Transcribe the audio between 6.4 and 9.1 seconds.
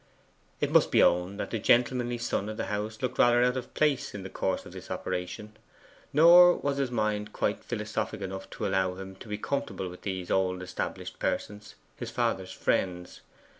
was his mind quite philosophic enough to allow